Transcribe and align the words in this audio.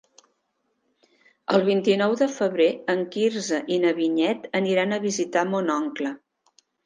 El 1.57 1.65
vint-i-nou 1.67 2.15
de 2.21 2.27
febrer 2.37 2.67
en 2.95 3.03
Quirze 3.15 3.59
i 3.77 3.79
na 3.85 3.93
Vinyet 3.99 4.49
aniran 4.61 4.95
a 4.97 5.01
visitar 5.07 5.47
mon 5.53 5.71
oncle. 5.77 6.15